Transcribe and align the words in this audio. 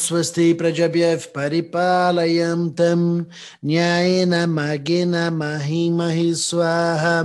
स्वस्ति 0.00 0.52
प्रजभ्यः 0.60 1.24
परिपालयन्तं 1.36 3.00
न्यायेन 3.66 4.34
मार्गेण 4.50 5.14
महि 5.38 5.88
महि 5.98 6.34
स्वाहा 6.42 7.20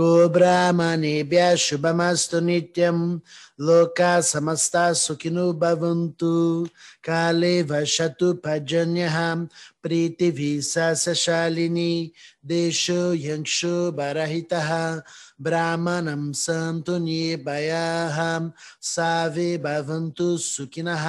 गोब्राह्मणेभ्यः 0.00 1.54
शुभमस्तु 1.64 2.40
नित्यं 2.48 3.00
लोका 3.68 4.20
समस्ता 4.32 4.92
सुखिनो 5.02 5.52
भवन्तु 5.62 6.34
काले 7.04 7.62
वशतु 7.70 8.32
पर्जन्यः 8.44 9.16
प्रीतिभिः 9.82 10.94
सशालिनी 11.02 12.12
देशो 12.46 13.02
यंशो 13.14 13.76
बरहितः 13.92 14.70
ब्राह्मणं 15.42 16.32
सन्तु 16.42 16.96
निर्भयाः 17.04 18.18
सावे 18.92 19.46
भवन्तु 19.66 20.36
सुखिनः 20.46 21.06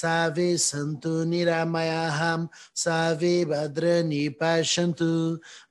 सावे 0.00 0.56
सन्तु 0.68 1.12
निरामयाः 1.30 2.20
सावे 2.84 3.34
भद्रनि 3.52 4.28
पश्यन्तु 4.42 5.12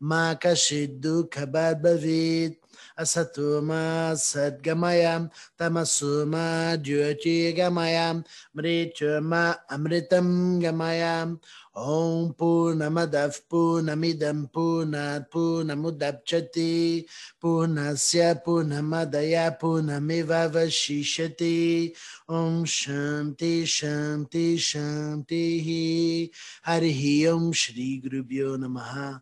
मा 0.09 0.23
कश्चित् 0.45 0.99
दुःखभाग् 1.01 1.81
भवेत् 1.83 2.63
asatuma 2.96 4.14
sadgamaya, 4.16 5.30
tamasuma 5.58 6.76
dyoti 6.76 7.52
gamaya, 7.56 8.22
mrituma 8.54 9.56
amritam 9.68 10.60
gamaya. 10.60 11.36
Om 11.72 12.34
Purnamadav 12.34 13.42
Purnamidam 13.48 14.50
Purnat 14.50 15.30
Purnamudapchati 15.30 17.06
Purnasya 17.40 18.42
Purnamadaya 18.44 19.56
Purnamiva 19.56 20.50
Vashishati 20.50 21.94
Om 22.28 22.64
Shanti 22.64 23.62
Shanti 23.62 24.58
Shanti 24.58 26.28
Harihi 26.66 27.32
Om 27.32 27.52
Shri 27.52 28.02
Gurubhyo 28.02 28.58
Namaha. 28.58 29.20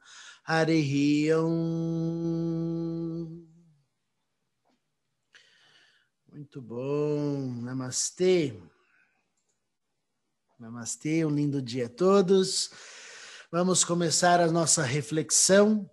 Hari 0.48 1.30
Om. 1.34 3.47
Muito 6.38 6.62
bom, 6.62 7.52
namastê. 7.62 8.54
Namastê, 10.56 11.26
um 11.26 11.30
lindo 11.30 11.60
dia 11.60 11.86
a 11.86 11.88
todos. 11.88 12.70
Vamos 13.50 13.82
começar 13.82 14.40
a 14.40 14.46
nossa 14.46 14.84
reflexão 14.84 15.90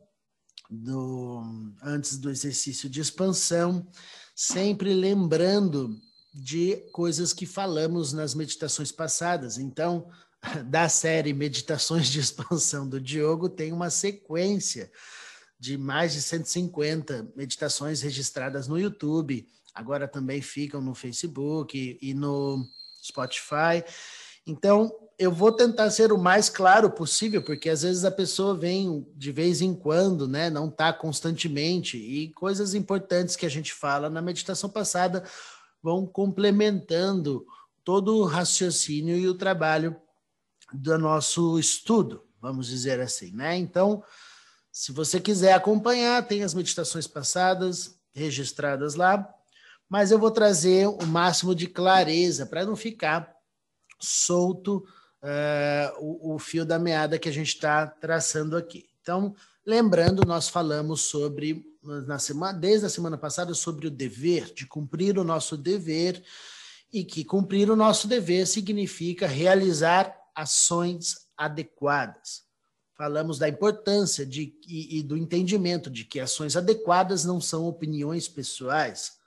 do, 0.70 1.42
antes 1.82 2.20
do 2.20 2.30
exercício 2.30 2.88
de 2.88 3.02
expansão, 3.02 3.90
sempre 4.36 4.94
lembrando 4.94 6.00
de 6.32 6.76
coisas 6.92 7.34
que 7.34 7.48
falamos 7.48 8.14
nas 8.14 8.36
meditações 8.36 8.92
passadas. 8.92 9.58
Então, 9.58 10.12
da 10.70 10.88
série 10.88 11.34
Meditações 11.34 12.08
de 12.08 12.20
Expansão 12.20 12.88
do 12.88 13.02
Diogo, 13.02 13.50
tem 13.50 13.74
uma 13.74 13.90
sequência 13.90 14.92
de 15.60 15.76
mais 15.76 16.14
de 16.14 16.22
150 16.22 17.34
meditações 17.36 18.04
registradas 18.04 18.68
no 18.68 18.78
YouTube 18.78 19.50
agora 19.76 20.08
também 20.08 20.42
ficam 20.42 20.82
no 20.82 20.96
Facebook 20.96 22.00
e 22.02 22.14
no 22.14 22.66
Spotify. 23.04 23.84
Então, 24.48 24.92
eu 25.20 25.32
vou 25.32 25.52
tentar 25.52 25.90
ser 25.90 26.12
o 26.12 26.18
mais 26.18 26.50
claro 26.50 26.90
possível, 26.90 27.42
porque 27.42 27.70
às 27.70 27.82
vezes 27.82 28.06
a 28.06 28.12
pessoa 28.12 28.56
vem 28.56 29.06
de 29.16 29.32
vez 29.32 29.62
em 29.62 29.74
quando, 29.74 30.28
né? 30.28 30.50
Não 30.50 30.70
está 30.70 30.94
constantemente, 30.94 31.98
e 31.98 32.32
coisas 32.34 32.74
importantes 32.74 33.36
que 33.36 33.46
a 33.46 33.50
gente 33.50 33.74
fala 33.74 34.10
na 34.10 34.22
meditação 34.22 34.70
passada 34.70 35.24
vão 35.82 36.06
complementando 36.06 37.46
todo 37.84 38.18
o 38.18 38.26
raciocínio 38.26 39.18
e 39.18 39.28
o 39.28 39.36
trabalho 39.36 39.96
do 40.74 40.98
nosso 40.98 41.60
estudo, 41.60 42.24
vamos 42.42 42.68
dizer 42.68 43.00
assim, 43.00 43.32
né? 43.32 43.56
Então, 43.58 44.04
se 44.72 44.92
você 44.92 45.20
quiser 45.20 45.54
acompanhar, 45.54 46.28
tem 46.28 46.44
as 46.44 46.54
meditações 46.54 47.08
passadas 47.08 47.98
registradas 48.14 48.96
lá 48.96 49.32
mas 49.90 50.12
eu 50.12 50.20
vou 50.20 50.32
trazer 50.32 50.88
o 50.88 51.06
máximo 51.06 51.54
de 51.54 51.68
clareza 51.68 52.46
para 52.46 52.66
não 52.66 52.76
ficar 52.76 53.36
solto 54.00 54.86
uh, 55.22 56.00
o, 56.00 56.36
o, 56.36 56.40
fio 56.40 56.66
da 56.66 56.80
meada 56.80 57.20
que 57.20 57.30
a 57.30 57.32
gente 57.32 57.50
está 57.50 57.88
traçando 57.88 58.58
aqui. 58.58 58.90
Então, 59.02 59.36
lembrando, 59.66 60.26
nós 60.26 60.50
falamos 60.50 61.02
sobre, 61.02 61.64
na 61.84 62.20
semana, 62.20 62.58
desde 62.58 62.86
a 62.86 62.90
semana 62.90 63.18
passada, 63.18 63.54
sobre 63.54 63.88
o 63.88 63.92
dever, 63.92 64.54
de 64.54 64.66
cumprir 64.66 65.18
o 65.18 65.24
nosso 65.24 65.56
dever, 65.56 66.24
e 66.92 67.04
que 67.04 67.26
cumprir 67.26 67.70
o 67.70 67.76
nosso 67.76 68.08
dever 68.08 68.48
significa 68.48 69.28
realizar 69.28 70.16
ações 70.34 71.28
adequadas. 71.38 72.44
Falamos 72.98 73.38
da 73.38 73.50
importância 73.50 74.26
de, 74.26 74.58
e, 74.66 75.00
e 75.00 75.04
do 75.04 75.18
entendimento 75.18 75.90
de 75.90 76.06
que 76.06 76.20
ações 76.20 76.56
adequadas 76.56 77.26
não 77.26 77.42
são 77.42 77.66
opiniões 77.66 78.30
pessoais, 78.30 79.18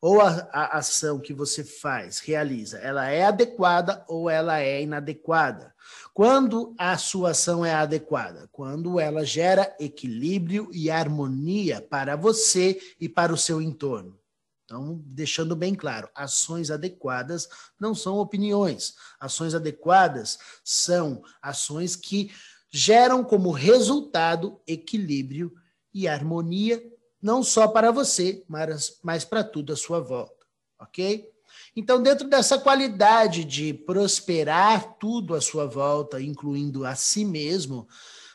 ou 0.00 0.20
a, 0.20 0.48
a, 0.52 0.78
ação 0.78 1.18
que 1.18 1.32
você 1.32 1.64
faz, 1.64 2.18
realiza, 2.18 2.78
ela 2.78 3.08
é 3.08 3.24
adequada 3.24 4.04
ou 4.08 4.28
ela 4.28 4.60
é 4.60 4.82
inadequada. 4.82 5.74
Quando 6.12 6.74
a 6.78 6.96
sua 6.96 7.30
ação 7.30 7.64
é 7.64 7.74
adequada? 7.74 8.48
Quando 8.52 8.98
ela 8.98 9.24
gera 9.24 9.74
equilíbrio 9.78 10.68
e 10.72 10.90
harmonia 10.90 11.80
para 11.80 12.16
você 12.16 12.80
e 13.00 13.08
para 13.08 13.32
o 13.32 13.38
seu 13.38 13.60
entorno. 13.60 14.18
Então, 14.64 15.00
deixando 15.06 15.54
bem 15.54 15.74
claro, 15.74 16.08
ações 16.12 16.72
adequadas 16.72 17.48
não 17.78 17.94
são 17.94 18.16
opiniões. 18.18 18.94
Ações 19.20 19.54
adequadas 19.54 20.38
são 20.64 21.22
ações 21.40 21.94
que 21.94 22.32
geram 22.68 23.22
como 23.22 23.52
resultado 23.52 24.60
equilíbrio 24.66 25.52
e 25.94 26.08
harmonia 26.08 26.82
não 27.26 27.42
só 27.42 27.66
para 27.66 27.90
você, 27.90 28.44
mas, 28.46 28.98
mas 29.02 29.24
para 29.24 29.42
tudo 29.42 29.72
à 29.72 29.76
sua 29.76 29.98
volta, 29.98 30.46
ok? 30.78 31.28
Então, 31.74 32.00
dentro 32.00 32.28
dessa 32.28 32.56
qualidade 32.56 33.44
de 33.44 33.74
prosperar 33.74 34.96
tudo 35.00 35.34
à 35.34 35.40
sua 35.40 35.66
volta, 35.66 36.22
incluindo 36.22 36.86
a 36.86 36.94
si 36.94 37.24
mesmo, 37.24 37.88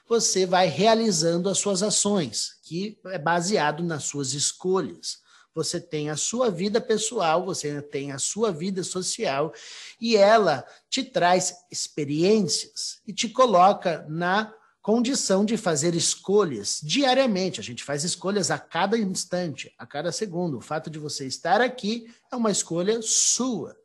você 0.09 0.45
vai 0.45 0.67
realizando 0.67 1.47
as 1.47 1.57
suas 1.57 1.81
ações, 1.81 2.57
que 2.63 2.99
é 3.05 3.17
baseado 3.17 3.81
nas 3.81 4.03
suas 4.03 4.33
escolhas. 4.33 5.19
Você 5.55 5.79
tem 5.79 6.09
a 6.09 6.17
sua 6.17 6.51
vida 6.51 6.81
pessoal, 6.81 7.45
você 7.45 7.81
tem 7.81 8.11
a 8.11 8.19
sua 8.19 8.51
vida 8.51 8.83
social, 8.83 9.53
e 10.01 10.17
ela 10.17 10.65
te 10.89 11.01
traz 11.01 11.55
experiências 11.71 12.99
e 13.07 13.13
te 13.13 13.29
coloca 13.29 14.05
na 14.09 14.53
condição 14.81 15.45
de 15.45 15.57
fazer 15.57 15.93
escolhas 15.93 16.79
diariamente. 16.83 17.59
A 17.59 17.63
gente 17.63 17.83
faz 17.83 18.03
escolhas 18.03 18.49
a 18.49 18.57
cada 18.57 18.97
instante, 18.97 19.73
a 19.77 19.85
cada 19.85 20.11
segundo. 20.11 20.57
O 20.57 20.61
fato 20.61 20.89
de 20.89 20.97
você 20.97 21.25
estar 21.27 21.61
aqui 21.61 22.11
é 22.31 22.35
uma 22.35 22.51
escolha 22.51 22.99
sua, 23.01 23.77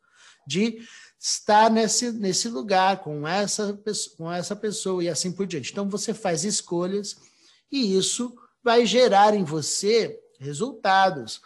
de 0.46 0.80
estar 1.18 1.70
nesse, 1.70 2.12
nesse 2.12 2.48
lugar 2.48 3.02
com 3.02 3.26
essa, 3.26 3.78
com 4.16 4.32
essa 4.32 4.56
pessoa 4.56 5.02
e 5.04 5.08
assim 5.08 5.32
por 5.32 5.46
diante. 5.46 5.70
Então 5.70 5.88
você 5.88 6.14
faz 6.14 6.44
escolhas 6.44 7.16
e 7.70 7.96
isso 7.96 8.34
vai 8.62 8.86
gerar 8.86 9.34
em 9.34 9.44
você 9.44 10.18
resultados, 10.38 11.40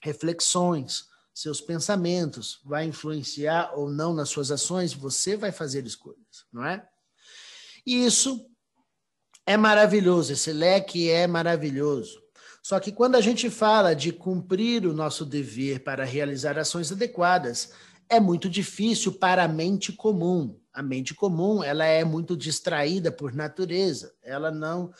reflexões, 0.00 1.06
seus 1.34 1.60
pensamentos, 1.60 2.60
vai 2.64 2.84
influenciar 2.84 3.72
ou 3.76 3.88
não 3.88 4.12
nas 4.12 4.28
suas 4.28 4.50
ações, 4.50 4.92
você 4.92 5.36
vai 5.36 5.52
fazer 5.52 5.86
escolhas, 5.86 6.44
não 6.52 6.64
é? 6.64 6.86
E 7.86 8.04
isso 8.04 8.48
é 9.48 9.56
maravilhoso, 9.56 10.34
esse 10.34 10.52
leque 10.52 11.08
é 11.08 11.26
maravilhoso. 11.26 12.22
Só 12.62 12.78
que 12.78 12.92
quando 12.92 13.14
a 13.14 13.20
gente 13.22 13.48
fala 13.48 13.94
de 13.94 14.12
cumprir 14.12 14.86
o 14.86 14.92
nosso 14.92 15.24
dever 15.24 15.82
para 15.82 16.04
realizar 16.04 16.58
ações 16.58 16.92
adequadas, 16.92 17.72
é 18.10 18.20
muito 18.20 18.46
difícil 18.46 19.10
para 19.10 19.44
a 19.44 19.48
mente 19.48 19.90
comum. 19.90 20.60
A 20.70 20.82
mente 20.82 21.14
comum, 21.14 21.64
ela 21.64 21.86
é 21.86 22.04
muito 22.04 22.36
distraída 22.36 23.10
por 23.10 23.32
natureza. 23.32 24.12
Ela 24.22 24.50
não 24.50 24.92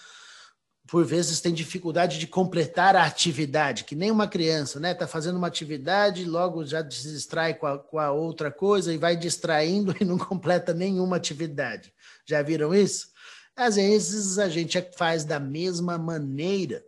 por 0.87 1.05
vezes 1.05 1.43
tem 1.43 1.53
dificuldade 1.53 2.19
de 2.19 2.27
completar 2.27 2.97
a 2.97 3.05
atividade, 3.05 3.85
que 3.85 3.95
nem 3.95 4.11
uma 4.11 4.27
criança, 4.27 4.81
né? 4.81 4.93
Está 4.93 5.07
fazendo 5.07 5.37
uma 5.37 5.49
atividade, 5.49 6.25
logo 6.25 6.65
já 6.65 6.81
se 6.91 7.13
distrai 7.13 7.53
com 7.53 7.67
a, 7.67 7.79
com 7.79 7.99
a 7.99 8.11
outra 8.11 8.51
coisa 8.51 8.95
e 8.95 8.97
vai 8.97 9.15
distraindo 9.15 9.95
e 10.01 10.05
não 10.07 10.17
completa 10.17 10.73
nenhuma 10.73 11.17
atividade. 11.17 11.93
Já 12.25 12.41
viram 12.41 12.75
isso? 12.75 13.09
Às 13.59 13.75
vezes 13.75 14.39
a 14.39 14.49
gente 14.49 14.81
faz 14.97 15.25
da 15.25 15.41
mesma 15.41 15.99
maneira 15.99 16.85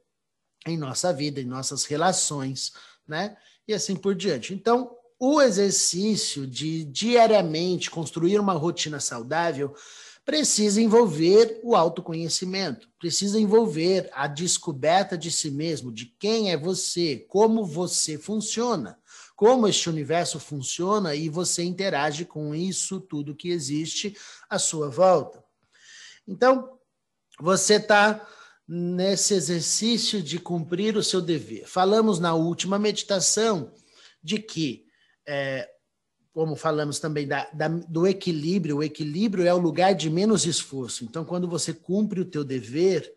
em 0.64 0.78
nossa 0.78 1.12
vida, 1.12 1.40
em 1.40 1.44
nossas 1.44 1.84
relações, 1.84 2.72
né? 3.08 3.36
E 3.66 3.74
assim 3.74 3.96
por 3.96 4.14
diante. 4.14 4.54
Então, 4.54 4.96
o 5.18 5.42
exercício 5.42 6.46
de 6.46 6.84
diariamente 6.84 7.90
construir 7.90 8.38
uma 8.38 8.52
rotina 8.52 9.00
saudável 9.00 9.74
precisa 10.24 10.80
envolver 10.80 11.58
o 11.64 11.74
autoconhecimento, 11.74 12.88
precisa 13.00 13.40
envolver 13.40 14.08
a 14.12 14.28
descoberta 14.28 15.18
de 15.18 15.32
si 15.32 15.50
mesmo, 15.50 15.90
de 15.90 16.06
quem 16.20 16.52
é 16.52 16.56
você, 16.56 17.26
como 17.28 17.66
você 17.66 18.16
funciona, 18.16 18.96
como 19.34 19.66
este 19.66 19.88
universo 19.88 20.38
funciona 20.38 21.16
e 21.16 21.28
você 21.28 21.64
interage 21.64 22.24
com 22.24 22.54
isso 22.54 23.00
tudo 23.00 23.34
que 23.34 23.48
existe 23.50 24.16
à 24.48 24.56
sua 24.56 24.88
volta. 24.88 25.39
Então, 26.30 26.78
você 27.40 27.74
está 27.74 28.24
nesse 28.66 29.34
exercício 29.34 30.22
de 30.22 30.38
cumprir 30.38 30.96
o 30.96 31.02
seu 31.02 31.20
dever. 31.20 31.66
Falamos 31.66 32.20
na 32.20 32.34
última 32.34 32.78
meditação 32.78 33.74
de 34.22 34.38
que, 34.38 34.86
é, 35.26 35.68
como 36.32 36.54
falamos 36.54 37.00
também 37.00 37.26
da, 37.26 37.50
da, 37.52 37.66
do 37.66 38.06
equilíbrio, 38.06 38.76
o 38.76 38.82
equilíbrio 38.82 39.44
é 39.44 39.52
o 39.52 39.58
lugar 39.58 39.92
de 39.92 40.08
menos 40.08 40.46
esforço. 40.46 41.04
Então, 41.04 41.24
quando 41.24 41.48
você 41.48 41.74
cumpre 41.74 42.20
o 42.20 42.24
teu 42.24 42.44
dever, 42.44 43.12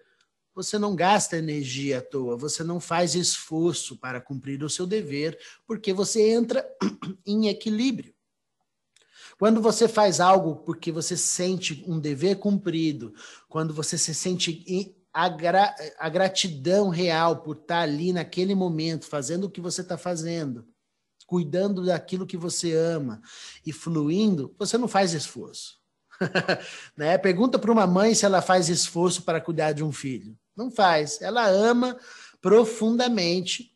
você 0.56 0.80
não 0.80 0.96
gasta 0.96 1.38
energia 1.38 2.00
à 2.00 2.02
toa, 2.02 2.36
você 2.36 2.64
não 2.64 2.80
faz 2.80 3.14
esforço 3.14 3.96
para 3.98 4.20
cumprir 4.20 4.64
o 4.64 4.70
seu 4.70 4.88
dever, 4.88 5.38
porque 5.68 5.94
você 5.94 6.32
entra 6.32 6.68
em 7.24 7.48
equilíbrio. 7.48 8.13
Quando 9.44 9.62
você 9.62 9.90
faz 9.90 10.22
algo 10.22 10.56
porque 10.56 10.90
você 10.90 11.18
sente 11.18 11.84
um 11.86 12.00
dever 12.00 12.38
cumprido, 12.38 13.14
quando 13.50 13.74
você 13.74 13.98
se 13.98 14.16
sente 14.16 14.96
a, 15.14 15.28
gra 15.28 15.76
a 16.00 16.08
gratidão 16.08 16.88
real 16.88 17.44
por 17.44 17.58
estar 17.58 17.82
ali 17.82 18.14
naquele 18.14 18.56
momento, 18.56 19.06
fazendo 19.06 19.44
o 19.44 19.50
que 19.50 19.60
você 19.60 19.82
está 19.82 19.98
fazendo, 19.98 20.66
cuidando 21.28 21.86
daquilo 21.86 22.26
que 22.26 22.38
você 22.38 22.74
ama 22.74 23.22
e 23.66 23.74
fluindo, 23.74 24.56
você 24.58 24.78
não 24.78 24.88
faz 24.88 25.12
esforço. 25.12 25.78
né? 26.96 27.18
Pergunta 27.18 27.60
para 27.60 27.70
uma 27.70 27.86
mãe 27.86 28.16
se 28.16 28.24
ela 28.24 28.42
faz 28.42 28.70
esforço 28.70 29.24
para 29.24 29.42
cuidar 29.42 29.74
de 29.74 29.84
um 29.84 29.92
filho. 29.92 30.38
Não 30.56 30.72
faz. 30.72 31.22
Ela 31.22 31.46
ama 31.50 32.00
profundamente 32.42 33.76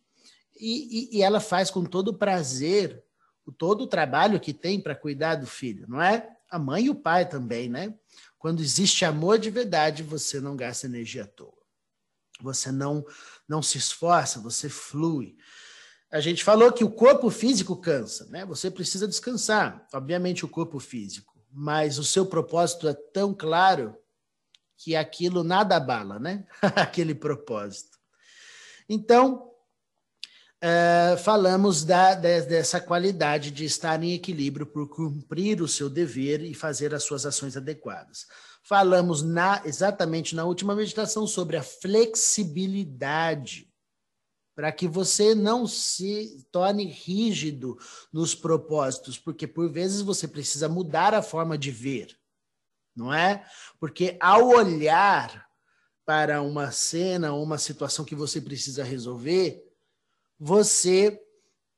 e, 0.58 1.10
e, 1.12 1.18
e 1.18 1.22
ela 1.22 1.42
faz 1.42 1.70
com 1.70 1.84
todo 1.84 2.18
prazer 2.18 3.04
todo 3.52 3.82
o 3.82 3.88
trabalho 3.88 4.40
que 4.40 4.54
tem 4.54 4.80
para 4.80 4.96
cuidar 4.96 5.36
do 5.36 5.48
filho, 5.48 5.86
não 5.88 6.02
é? 6.02 6.30
A 6.50 6.58
mãe 6.58 6.86
e 6.86 6.90
o 6.90 6.96
pai 6.96 7.28
também, 7.28 7.70
né? 7.70 7.94
Quando 8.38 8.62
existe 8.62 9.04
amor 9.04 9.40
de 9.40 9.50
verdade, 9.50 10.04
você 10.04 10.40
não 10.40 10.56
gasta 10.56 10.88
energia 10.88 11.24
à 11.24 11.28
toa. 11.28 11.58
Você 12.42 12.72
não 12.72 13.06
não 13.48 13.62
se 13.62 13.78
esforça, 13.78 14.40
você 14.40 14.70
flui. 14.70 15.38
A 16.12 16.20
gente 16.20 16.44
falou 16.44 16.72
que 16.72 16.84
o 16.84 16.92
corpo 16.92 17.30
físico 17.30 17.76
cansa, 17.76 18.26
né? 18.28 18.46
Você 18.46 18.72
precisa 18.72 19.08
descansar, 19.08 19.86
obviamente 19.94 20.46
o 20.46 20.50
corpo 20.50 20.80
físico, 20.80 21.38
mas 21.52 21.98
o 21.98 22.04
seu 22.04 22.26
propósito 22.26 22.88
é 22.88 22.94
tão 22.94 23.34
claro 23.34 23.98
que 24.78 24.96
aquilo 24.96 25.44
nada 25.44 25.76
abala, 25.76 26.20
né? 26.20 26.46
Aquele 26.76 27.16
propósito. 27.16 27.98
Então, 28.88 29.52
uh, 30.64 31.18
falamos 31.18 31.84
da, 31.84 32.16
de, 32.16 32.42
dessa 32.42 32.82
qualidade 32.82 33.52
de 33.52 33.66
estar 33.66 34.02
em 34.04 34.14
equilíbrio 34.14 34.66
por 34.66 34.88
cumprir 34.88 35.62
o 35.62 35.68
seu 35.68 35.90
dever 35.90 36.42
e 36.42 36.54
fazer 36.54 36.94
as 36.94 37.04
suas 37.04 37.26
ações 37.26 37.58
adequadas. 37.58 38.26
Falamos 38.64 39.22
na, 39.22 39.62
exatamente 39.66 40.36
na 40.36 40.46
última 40.46 40.76
meditação 40.76 41.26
sobre 41.26 41.58
a 41.58 41.64
flexibilidade, 41.64 43.68
para 44.56 44.72
que 44.72 44.88
você 44.88 45.36
não 45.36 45.68
se 45.68 46.46
torne 46.52 46.86
rígido 46.86 47.78
nos 48.12 48.34
propósitos, 48.34 49.18
porque 49.18 49.48
por 49.48 49.72
vezes 49.72 50.02
você 50.02 50.28
precisa 50.28 50.68
mudar 50.68 51.14
a 51.14 51.22
forma 51.22 51.58
de 51.58 51.72
ver 51.72 52.18
não 52.98 53.14
é? 53.14 53.46
Porque 53.80 54.18
ao 54.20 54.48
olhar 54.48 55.48
para 56.04 56.42
uma 56.42 56.72
cena 56.72 57.34
ou 57.34 57.44
uma 57.44 57.60
situação 57.60 58.04
que 58.04 58.16
você 58.16 58.42
precisa 58.42 58.84
resolver, 58.84 59.64
você, 60.40 61.20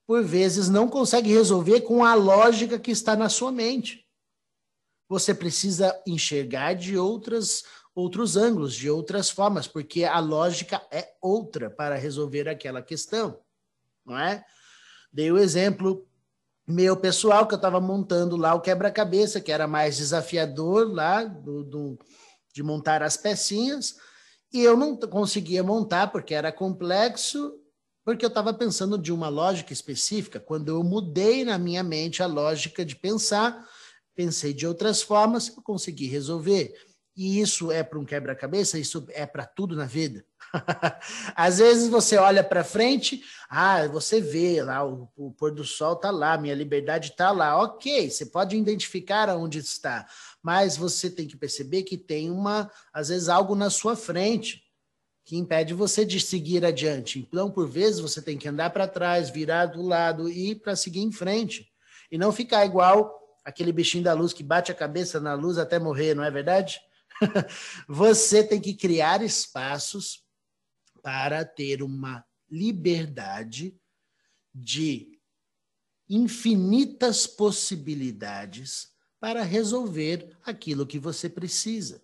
por 0.05 0.23
vezes, 0.23 0.69
não 0.69 0.87
consegue 0.87 1.31
resolver 1.31 1.81
com 1.81 2.03
a 2.03 2.13
lógica 2.13 2.79
que 2.79 2.91
está 2.91 3.15
na 3.15 3.29
sua 3.29 3.51
mente. 3.51 4.05
Você 5.07 5.33
precisa 5.33 5.99
enxergar 6.05 6.73
de 6.73 6.97
outras 6.97 7.63
outros 7.95 8.37
ângulos, 8.37 8.75
de 8.75 8.89
outras 8.89 9.29
formas, 9.29 9.67
porque 9.67 10.05
a 10.05 10.19
lógica 10.19 10.81
é 10.91 11.13
outra 11.21 11.69
para 11.69 11.95
resolver 11.95 12.47
aquela 12.47 12.81
questão, 12.81 13.39
não 14.05 14.17
é? 14.17 14.43
Dei 15.11 15.31
o 15.31 15.37
exemplo 15.37 16.07
meu 16.67 16.95
pessoal, 16.95 17.47
que 17.47 17.55
eu 17.55 17.57
estava 17.57 17.81
montando 17.81 18.37
lá 18.37 18.53
o 18.53 18.61
quebra-cabeça, 18.61 19.41
que 19.41 19.51
era 19.51 19.67
mais 19.67 19.97
desafiador 19.97 20.87
lá 20.87 21.23
do, 21.23 21.63
do, 21.63 21.99
de 22.53 22.61
montar 22.61 23.01
as 23.01 23.17
pecinhas, 23.17 23.95
e 24.53 24.61
eu 24.61 24.77
não 24.77 24.95
conseguia 24.95 25.63
montar 25.63 26.11
porque 26.11 26.33
era 26.33 26.51
complexo, 26.51 27.58
porque 28.09 28.25
eu 28.25 28.29
estava 28.29 28.51
pensando 28.51 28.97
de 28.97 29.13
uma 29.13 29.29
lógica 29.29 29.71
específica. 29.71 30.39
Quando 30.39 30.69
eu 30.69 30.83
mudei 30.83 31.45
na 31.45 31.59
minha 31.59 31.83
mente 31.83 32.23
a 32.23 32.25
lógica 32.25 32.83
de 32.83 32.95
pensar, 32.95 33.63
pensei 34.15 34.51
de 34.51 34.65
outras 34.65 34.99
formas, 34.99 35.55
eu 35.55 35.61
consegui 35.61 36.07
resolver. 36.07 36.73
E 37.15 37.39
isso 37.39 37.71
é 37.71 37.83
para 37.83 37.99
um 37.99 38.03
quebra-cabeça, 38.03 38.79
isso 38.79 39.05
é 39.09 39.27
para 39.27 39.45
tudo 39.45 39.75
na 39.75 39.85
vida. 39.85 40.25
Às 41.35 41.59
vezes 41.59 41.87
você 41.87 42.17
olha 42.17 42.43
para 42.43 42.63
frente, 42.63 43.21
ah, 43.47 43.87
você 43.87 44.19
vê 44.19 44.63
lá, 44.63 44.83
o, 44.83 45.07
o 45.15 45.31
pôr 45.31 45.53
do 45.53 45.63
sol 45.63 45.93
está 45.93 46.09
lá, 46.09 46.35
minha 46.35 46.55
liberdade 46.55 47.11
está 47.11 47.29
lá. 47.29 47.61
Ok, 47.61 48.09
você 48.09 48.25
pode 48.25 48.57
identificar 48.57 49.29
aonde 49.29 49.59
está, 49.59 50.07
mas 50.41 50.75
você 50.75 51.11
tem 51.11 51.27
que 51.27 51.37
perceber 51.37 51.83
que 51.83 51.95
tem 51.95 52.31
uma, 52.31 52.71
às 52.91 53.09
vezes, 53.09 53.29
algo 53.29 53.53
na 53.53 53.69
sua 53.69 53.95
frente 53.95 54.67
que 55.29 55.37
impede 55.37 55.75
você 55.75 56.03
de 56.03 56.19
seguir 56.19 56.65
adiante. 56.65 57.19
Então, 57.19 57.51
por 57.51 57.69
vezes, 57.69 57.99
você 57.99 58.19
tem 58.19 58.35
que 58.35 58.47
andar 58.47 58.71
para 58.71 58.87
trás, 58.87 59.29
virar 59.29 59.67
do 59.67 59.83
lado 59.83 60.27
e 60.27 60.49
ir 60.49 60.55
para 60.55 60.75
seguir 60.75 61.01
em 61.01 61.11
frente. 61.11 61.71
E 62.11 62.17
não 62.17 62.31
ficar 62.31 62.65
igual 62.65 63.15
aquele 63.45 63.71
bichinho 63.71 64.03
da 64.03 64.13
luz 64.13 64.33
que 64.33 64.41
bate 64.41 64.71
a 64.71 64.75
cabeça 64.75 65.19
na 65.19 65.35
luz 65.35 65.59
até 65.59 65.77
morrer, 65.77 66.15
não 66.15 66.23
é 66.23 66.31
verdade? 66.31 66.81
você 67.87 68.43
tem 68.43 68.59
que 68.59 68.73
criar 68.73 69.21
espaços 69.21 70.23
para 71.03 71.45
ter 71.45 71.83
uma 71.83 72.25
liberdade 72.49 73.79
de 74.51 75.11
infinitas 76.09 77.27
possibilidades 77.27 78.89
para 79.19 79.43
resolver 79.43 80.35
aquilo 80.43 80.87
que 80.87 80.97
você 80.97 81.29
precisa. 81.29 82.01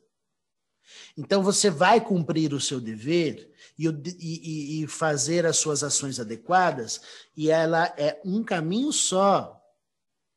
Então, 1.18 1.42
você 1.42 1.70
vai 1.70 2.00
cumprir 2.00 2.54
o 2.54 2.62
seu 2.62 2.80
dever 2.80 3.52
e, 3.78 3.88
e, 3.88 4.84
e, 4.84 4.88
fazer 4.88 5.46
as 5.46 5.58
suas 5.58 5.84
ações 5.84 6.20
adequadas, 6.20 7.02
e 7.36 7.50
ela 7.50 7.94
é 7.98 8.20
um 8.24 8.44
caminho 8.44 8.92
só 8.92 9.62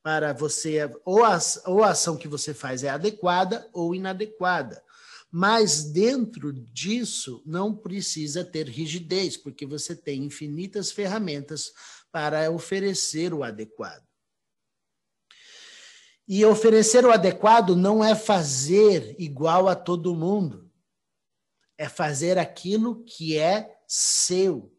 para 0.03 0.33
você, 0.33 0.91
ou 1.05 1.25
a, 1.25 1.39
ou 1.67 1.83
a 1.83 1.91
ação 1.91 2.17
que 2.17 2.27
você 2.27 2.55
faz 2.55 2.83
é 2.83 2.89
adequada 2.89 3.69
ou 3.73 3.95
inadequada. 3.95 4.83
Mas 5.31 5.85
dentro 5.85 6.53
disso 6.53 7.43
não 7.45 7.75
precisa 7.75 8.43
ter 8.43 8.67
rigidez, 8.67 9.37
porque 9.37 9.67
você 9.67 9.95
tem 9.95 10.25
infinitas 10.25 10.91
ferramentas 10.91 11.71
para 12.11 12.51
oferecer 12.51 13.35
o 13.35 13.45
adequado. 13.45 14.08
E 16.29 16.45
oferecer 16.45 17.05
o 17.07 17.11
adequado 17.11 17.75
não 17.75 18.05
é 18.05 18.15
fazer 18.15 19.17
igual 19.19 19.67
a 19.67 19.75
todo 19.75 20.15
mundo. 20.15 20.71
É 21.79 21.89
fazer 21.89 22.37
aquilo 22.37 23.03
que 23.05 23.39
é 23.39 23.81
seu. 23.87 24.71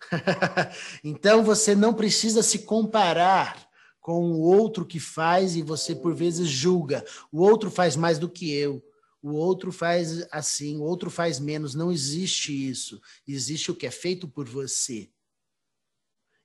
então 1.02 1.42
você 1.42 1.74
não 1.74 1.92
precisa 1.92 2.42
se 2.42 2.60
comparar 2.60 3.68
com 4.00 4.30
o 4.32 4.40
outro 4.40 4.86
que 4.86 5.00
faz 5.00 5.56
e 5.56 5.62
você 5.62 5.94
por 5.94 6.14
vezes 6.14 6.48
julga. 6.48 7.04
O 7.32 7.40
outro 7.42 7.70
faz 7.70 7.96
mais 7.96 8.18
do 8.18 8.28
que 8.28 8.52
eu 8.52 8.82
o 9.24 9.32
outro 9.32 9.72
faz 9.72 10.26
assim, 10.30 10.76
o 10.76 10.82
outro 10.82 11.10
faz 11.10 11.40
menos. 11.40 11.74
Não 11.74 11.90
existe 11.90 12.52
isso. 12.52 13.00
Existe 13.26 13.70
o 13.70 13.74
que 13.74 13.86
é 13.86 13.90
feito 13.90 14.28
por 14.28 14.46
você. 14.46 15.10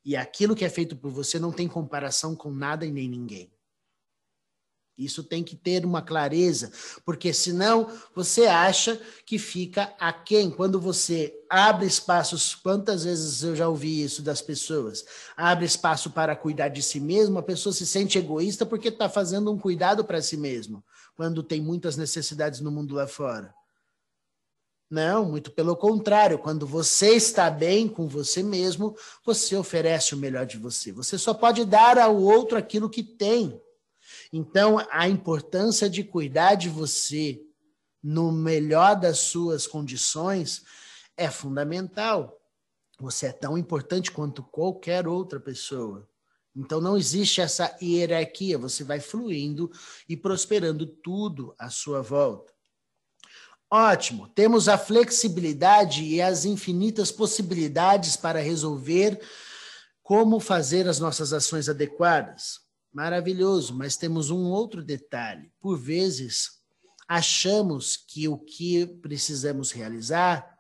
E 0.06 0.16
aquilo 0.16 0.56
que 0.56 0.64
é 0.64 0.70
feito 0.70 0.96
por 0.96 1.12
você 1.12 1.38
não 1.38 1.52
tem 1.52 1.68
comparação 1.68 2.38
com 2.38 2.50
nada 2.50 2.86
e 2.86 2.92
nem 2.92 3.10
ninguém. 3.10 3.52
Isso 5.04 5.24
tem 5.24 5.44
que 5.44 5.56
ter 5.56 5.86
uma 5.86 6.02
clareza, 6.02 6.72
porque 7.06 7.34
senão 7.34 7.90
você 8.16 8.46
acha 8.46 9.00
que 9.26 9.40
fica 9.40 9.94
aquém. 10.00 10.52
Quando 10.52 10.80
você 10.80 11.34
abre 11.50 11.86
espaços, 11.86 12.54
quantas 12.54 13.04
vezes 13.04 13.42
eu 13.42 13.56
já 13.56 13.68
ouvi 13.68 14.04
isso 14.04 14.22
das 14.22 14.42
pessoas? 14.42 15.06
Abre 15.36 15.66
espaço 15.66 16.10
para 16.12 16.36
cuidar 16.36 16.70
de 16.70 16.84
si 16.84 17.00
mesmo, 17.00 17.40
a 17.40 17.44
pessoa 17.44 17.74
se 17.74 17.86
sente 17.86 18.18
egoísta 18.18 18.66
porque 18.66 18.90
está 18.90 19.10
fazendo 19.10 19.52
um 19.52 19.58
cuidado 19.58 20.04
para 20.04 20.22
si 20.22 20.38
mesmo 20.38 20.84
quando 21.20 21.44
tem 21.44 21.62
muitas 21.62 21.98
necessidades 21.98 22.62
no 22.62 22.72
mundo 22.72 22.96
lá 22.96 23.06
fora. 23.06 23.54
Não, 24.90 25.26
muito 25.26 25.52
pelo 25.52 25.76
contrário, 25.76 26.40
quando 26.40 26.66
você 26.66 27.10
está 27.10 27.52
bem 27.52 27.90
com 27.90 28.08
você 28.08 28.42
mesmo, 28.42 28.96
você 29.26 29.58
oferece 29.58 30.16
o 30.16 30.18
melhor 30.18 30.46
de 30.46 30.58
você. 30.58 30.94
Você 30.94 31.18
só 31.18 31.34
pode 31.34 31.66
dar 31.66 32.00
ao 32.00 32.16
outro 32.16 32.58
aquilo 32.58 32.90
que 32.90 33.04
tem. 33.04 33.62
Então, 34.32 34.78
a 34.92 35.10
importância 35.10 35.90
de 35.90 36.04
cuidar 36.04 36.56
de 36.56 36.70
você 36.70 37.42
no 38.02 38.32
melhor 38.32 38.96
das 38.96 39.20
suas 39.20 39.68
condições 39.68 40.64
é 41.18 41.30
fundamental. 41.30 42.40
Você 43.00 43.28
é 43.28 43.32
tão 43.32 43.58
importante 43.58 44.12
quanto 44.12 44.44
qualquer 44.44 45.08
outra 45.08 45.40
pessoa. 45.40 46.08
Então 46.56 46.82
não 46.82 46.98
existe 46.98 47.42
essa 47.42 47.78
hierarquia, 47.82 48.58
você 48.58 48.84
vai 48.84 49.00
fluindo 49.00 49.72
e 50.08 50.18
prosperando 50.18 50.86
tudo 50.86 51.56
à 51.58 51.70
sua 51.70 52.02
volta. 52.02 52.52
Ótimo, 53.72 54.28
temos 54.30 54.68
a 54.68 54.78
flexibilidade 54.78 56.04
e 56.04 56.22
as 56.22 56.44
infinitas 56.44 57.12
possibilidades 57.12 58.18
para 58.18 58.42
resolver 58.42 59.22
como 60.02 60.40
fazer 60.40 60.88
as 60.88 61.00
nossas 61.00 61.32
ações 61.32 61.70
adequadas. 61.70 62.69
Maravilhoso, 62.92 63.76
mas 63.76 63.96
temos 63.96 64.30
um 64.30 64.46
outro 64.46 64.84
detalhe. 64.84 65.52
Por 65.60 65.78
vezes, 65.78 66.60
achamos 67.08 67.96
que 67.96 68.28
o 68.28 68.38
que 68.38 68.86
precisamos 68.86 69.72
realizar 69.72 70.58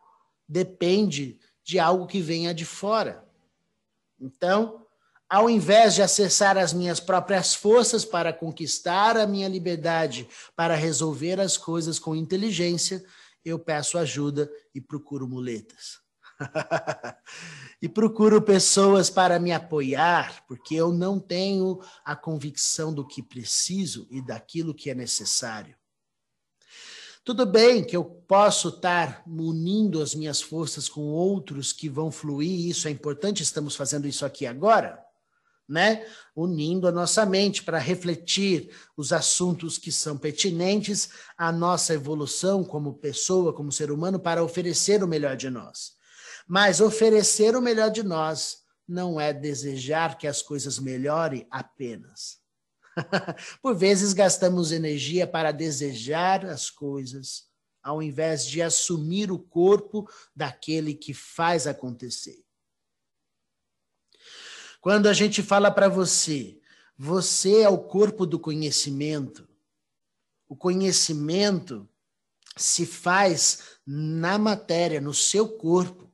depende 0.47 1.39
de 1.63 1.79
algo 1.79 2.07
que 2.07 2.21
venha 2.21 2.53
de 2.53 2.65
fora. 2.65 3.23
Então, 4.19 4.85
ao 5.29 5.47
invés 5.47 5.93
de 5.93 6.01
acessar 6.01 6.57
as 6.57 6.73
minhas 6.73 6.99
próprias 6.99 7.53
forças 7.53 8.03
para 8.03 8.33
conquistar 8.33 9.15
a 9.15 9.27
minha 9.27 9.47
liberdade, 9.47 10.27
para 10.55 10.73
resolver 10.73 11.39
as 11.39 11.55
coisas 11.55 11.99
com 11.99 12.15
inteligência, 12.15 13.05
eu 13.45 13.59
peço 13.59 13.97
ajuda 13.97 14.51
e 14.73 14.81
procuro 14.81 15.27
muletas. 15.27 15.99
e 17.81 17.87
procuro 17.87 18.41
pessoas 18.41 19.09
para 19.09 19.39
me 19.39 19.51
apoiar, 19.51 20.45
porque 20.47 20.75
eu 20.75 20.91
não 20.91 21.19
tenho 21.19 21.79
a 22.03 22.15
convicção 22.15 22.93
do 22.93 23.05
que 23.05 23.21
preciso 23.21 24.07
e 24.09 24.21
daquilo 24.21 24.73
que 24.73 24.89
é 24.89 24.95
necessário. 24.95 25.75
Tudo 27.23 27.45
bem 27.45 27.83
que 27.83 27.95
eu 27.95 28.03
posso 28.03 28.69
estar 28.69 29.21
munindo 29.27 30.01
as 30.01 30.15
minhas 30.15 30.41
forças 30.41 30.89
com 30.89 31.01
outros 31.01 31.71
que 31.71 31.89
vão 31.89 32.11
fluir, 32.11 32.69
isso 32.69 32.87
é 32.87 32.91
importante, 32.91 33.43
estamos 33.43 33.75
fazendo 33.75 34.07
isso 34.07 34.25
aqui 34.25 34.45
agora 34.45 35.05
né? 35.69 36.03
Unindo 36.35 36.87
a 36.87 36.91
nossa 36.91 37.23
mente 37.27 37.63
para 37.63 37.77
refletir 37.77 38.75
os 38.97 39.13
assuntos 39.13 39.77
que 39.77 39.91
são 39.91 40.17
pertinentes 40.17 41.09
à 41.37 41.51
nossa 41.51 41.93
evolução 41.93 42.63
como 42.63 42.95
pessoa, 42.95 43.53
como 43.53 43.71
ser 43.71 43.91
humano, 43.91 44.19
para 44.19 44.43
oferecer 44.43 45.03
o 45.03 45.07
melhor 45.07 45.37
de 45.37 45.49
nós. 45.49 45.98
Mas 46.49 46.81
oferecer 46.81 47.55
o 47.55 47.61
melhor 47.61 47.91
de 47.91 48.01
nós 48.01 48.63
não 48.87 49.21
é 49.21 49.31
desejar 49.31 50.17
que 50.17 50.25
as 50.25 50.41
coisas 50.41 50.79
melhorem 50.79 51.45
apenas. 51.51 52.39
Por 53.61 53.75
vezes 53.75 54.13
gastamos 54.13 54.71
energia 54.71 55.27
para 55.27 55.51
desejar 55.51 56.43
as 56.47 56.71
coisas, 56.71 57.47
ao 57.83 58.01
invés 58.01 58.47
de 58.47 58.63
assumir 58.63 59.31
o 59.31 59.37
corpo 59.37 60.09
daquele 60.35 60.95
que 60.95 61.13
faz 61.13 61.67
acontecer. 61.67 62.43
Quando 64.81 65.07
a 65.07 65.13
gente 65.13 65.43
fala 65.43 65.69
para 65.69 65.87
você, 65.87 66.59
você 66.97 67.61
é 67.61 67.69
o 67.69 67.77
corpo 67.77 68.25
do 68.25 68.39
conhecimento. 68.39 69.47
O 70.47 70.55
conhecimento 70.55 71.87
se 72.57 72.87
faz 72.87 73.77
na 73.85 74.39
matéria, 74.39 74.99
no 74.99 75.13
seu 75.13 75.47
corpo. 75.47 76.08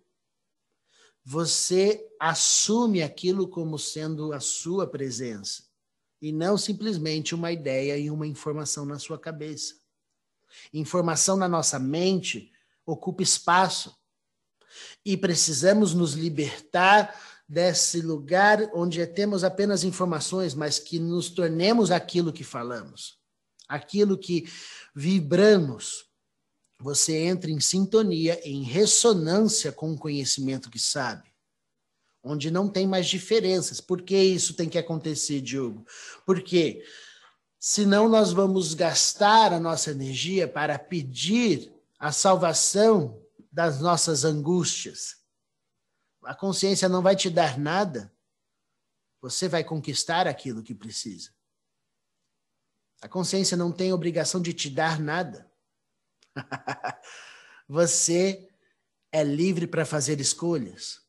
Você 1.25 2.07
assume 2.19 3.01
aquilo 3.01 3.47
como 3.47 3.79
sendo 3.79 4.31
a 4.31 4.39
sua 4.39 4.85
presença 4.85 5.63
e 6.21 6.31
não 6.31 6.55
simplesmente 6.55 7.33
uma 7.33 7.51
ideia 7.51 7.97
e 7.97 8.11
uma 8.11 8.27
informação 8.27 8.85
na 8.85 8.99
sua 8.99 9.17
cabeça. 9.17 9.73
Informação 10.71 11.35
na 11.35 11.47
nossa 11.47 11.79
mente 11.79 12.51
ocupa 12.85 13.23
espaço 13.23 13.97
e 15.03 15.17
precisamos 15.17 15.95
nos 15.95 16.13
libertar 16.13 17.19
desse 17.47 18.01
lugar 18.01 18.69
onde 18.73 19.05
temos 19.07 19.43
apenas 19.43 19.83
informações, 19.83 20.53
mas 20.53 20.77
que 20.77 20.99
nos 20.99 21.29
tornemos 21.29 21.89
aquilo 21.89 22.33
que 22.33 22.43
falamos, 22.43 23.17
aquilo 23.67 24.17
que 24.17 24.47
vibramos. 24.95 26.05
Você 26.79 27.17
entra 27.17 27.49
em 27.49 27.59
sintonia, 27.59 28.39
em 28.47 28.63
ressonância 28.63 29.71
com 29.71 29.93
o 29.93 29.97
conhecimento 29.97 30.69
que 30.69 30.79
sabe, 30.79 31.33
onde 32.23 32.51
não 32.51 32.67
tem 32.69 32.85
mais 32.85 33.07
diferenças. 33.07 33.79
Por 33.79 34.01
que 34.01 34.17
isso 34.17 34.53
tem 34.53 34.67
que 34.67 34.77
acontecer, 34.77 35.41
Diogo? 35.41 35.85
Porque 36.25 36.83
senão 37.59 38.09
nós 38.09 38.31
vamos 38.31 38.73
gastar 38.73 39.53
a 39.53 39.59
nossa 39.59 39.91
energia 39.91 40.47
para 40.47 40.77
pedir 40.77 41.73
a 41.97 42.11
salvação 42.11 43.21
das 43.51 43.79
nossas 43.79 44.25
angústias 44.25 45.25
a 46.25 46.33
consciência 46.33 46.89
não 46.89 47.01
vai 47.01 47.15
te 47.15 47.29
dar 47.29 47.57
nada, 47.57 48.11
você 49.21 49.47
vai 49.47 49.63
conquistar 49.63 50.27
aquilo 50.27 50.63
que 50.63 50.73
precisa. 50.73 51.33
A 53.01 53.07
consciência 53.07 53.55
não 53.55 53.71
tem 53.71 53.93
obrigação 53.93 54.41
de 54.41 54.53
te 54.53 54.69
dar 54.69 54.99
nada. 54.99 55.49
você 57.67 58.47
é 59.11 59.23
livre 59.23 59.67
para 59.67 59.85
fazer 59.85 60.19
escolhas. 60.19 60.99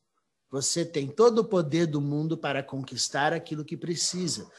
Você 0.51 0.85
tem 0.85 1.09
todo 1.09 1.41
o 1.41 1.45
poder 1.45 1.87
do 1.87 2.01
mundo 2.01 2.39
para 2.39 2.63
conquistar 2.63 3.33
aquilo 3.33 3.65
que 3.65 3.77
precisa, 3.77 4.51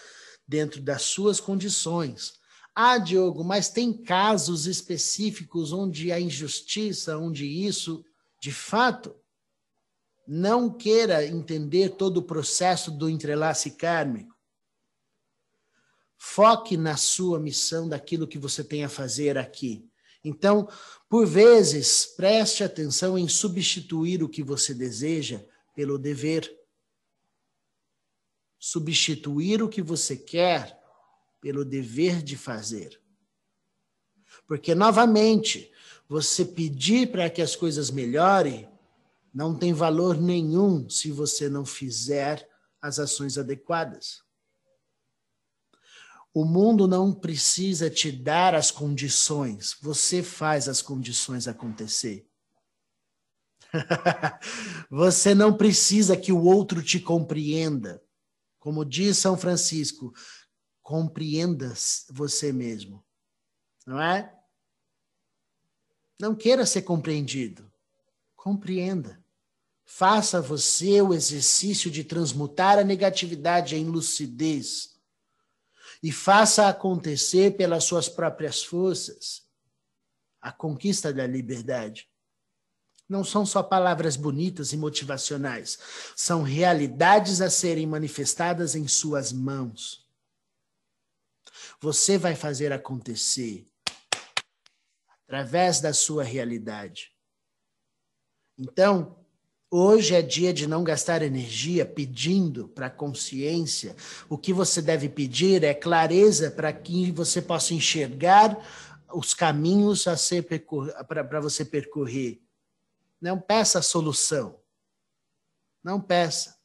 dentro 0.48 0.82
das 0.82 1.04
suas 1.04 1.40
condições. 1.40 2.34
Ah, 2.76 2.98
Diogo, 2.98 3.44
mas 3.44 3.70
tem 3.70 3.92
casos 3.92 4.68
específicos 4.68 5.72
onde 5.72 6.12
a 6.12 6.20
injustiça, 6.20 7.18
onde 7.18 7.46
isso, 7.46 8.06
de 8.40 8.52
fato, 8.52 9.16
não 10.28 10.70
queira 10.70 11.26
entender 11.26 11.92
todo 11.92 12.18
o 12.18 12.24
processo 12.24 12.92
do 12.92 13.10
entrelace 13.10 13.72
kármico. 13.72 14.36
Foque 16.18 16.76
na 16.76 16.98
sua 16.98 17.40
missão 17.40 17.88
daquilo 17.88 18.28
que 18.28 18.38
você 18.38 18.64
tem 18.64 18.84
a 18.84 18.90
fazer 18.90 19.38
aqui. 19.38 19.90
Então, 20.24 20.68
por 21.10 21.26
vezes, 21.26 22.06
preste 22.06 22.64
atenção 22.64 23.18
em 23.18 23.28
substituir 23.28 24.24
o 24.24 24.30
que 24.30 24.44
você 24.44 24.74
deseja 24.74 25.44
pelo 25.76 25.98
dever. 25.98 26.52
Substituir 28.60 29.62
o 29.62 29.70
que 29.70 29.82
você 29.82 30.18
quer 30.18 30.78
pelo 31.40 31.64
dever 31.64 32.22
de 32.22 32.36
fazer. 32.36 33.00
Porque, 34.48 34.74
novamente, 34.74 35.72
você 36.08 36.44
pedir 36.44 37.12
para 37.12 37.30
que 37.30 37.42
as 37.42 37.56
coisas 37.56 37.92
melhorem 37.92 38.68
não 39.34 39.56
tem 39.56 39.74
valor 39.74 40.20
nenhum 40.20 40.90
se 40.90 41.12
você 41.12 41.48
não 41.48 41.66
fizer 41.66 42.50
as 42.82 42.98
ações 42.98 43.38
adequadas. 43.38 44.24
O 46.38 46.46
mundo 46.46 46.88
não 46.88 47.12
precisa 47.12 47.90
te 47.90 48.12
dar 48.12 48.54
as 48.54 48.70
condições, 48.70 49.76
você 49.82 50.22
faz 50.22 50.70
as 50.70 50.84
condições 50.84 51.48
acontecer. 51.48 52.30
você 54.88 55.34
não 55.34 55.58
precisa 55.58 56.16
que 56.16 56.32
o 56.32 56.44
outro 56.44 56.84
te 56.84 57.00
compreenda. 57.00 58.00
Como 58.60 58.86
diz 58.86 59.18
São 59.18 59.36
Francisco, 59.36 60.14
compreenda 60.84 61.74
você 62.12 62.54
mesmo. 62.54 63.04
Não 63.84 64.00
é? 64.00 64.32
Não 66.22 66.36
queira 66.36 66.68
ser 66.68 66.84
compreendido. 66.84 67.68
Compreenda. 68.36 69.20
Faça 69.84 70.40
você 70.40 71.02
o 71.02 71.16
exercício 71.16 71.90
de 71.90 72.04
transmutar 72.04 72.78
a 72.78 72.84
negatividade 72.84 73.76
em 73.76 73.86
lucidez 73.86 74.97
e 76.02 76.12
faça 76.12 76.68
acontecer 76.68 77.58
pelas 77.58 77.84
suas 77.84 78.08
próprias 78.08 78.64
forças 78.64 79.48
a 80.42 80.52
conquista 80.52 81.12
da 81.12 81.26
liberdade. 81.26 82.10
Não 83.10 83.24
são 83.24 83.46
só 83.46 83.64
palavras 83.64 84.16
bonitas 84.16 84.74
e 84.74 84.78
motivacionais, 84.78 85.80
são 86.16 86.44
realidades 86.44 87.42
a 87.42 87.50
serem 87.50 87.88
manifestadas 87.88 88.76
em 88.76 88.88
suas 88.88 89.32
mãos. 89.32 90.06
Você 91.80 92.18
vai 92.18 92.36
fazer 92.36 92.74
acontecer 92.74 93.68
através 95.24 95.80
da 95.80 95.94
sua 95.94 96.24
realidade. 96.24 97.14
Então, 98.58 99.27
Hoje 99.70 100.16
é 100.16 100.22
dia 100.22 100.54
de 100.54 100.66
não 100.66 100.82
gastar 100.82 101.22
energia 101.22 101.86
pedindo 101.86 102.70
para 102.70 102.86
a 102.86 102.90
consciência. 102.90 103.98
O 104.30 104.38
que 104.38 104.54
você 104.54 104.82
deve 104.82 105.10
pedir 105.10 105.62
é 105.62 105.74
clareza 105.74 106.50
para 106.50 106.72
que 106.72 107.12
você 107.12 107.42
possa 107.42 107.74
enxergar 107.74 108.58
os 109.14 109.34
caminhos 109.34 110.08
a 110.08 110.16
ser 110.16 110.44
para 111.06 111.42
você 111.42 111.66
percorrer. 111.66 112.42
Não 113.20 113.42
peça 113.42 113.80
a 113.80 113.82
solução. 113.82 114.58
Não 115.84 116.00
peça. 116.00 116.56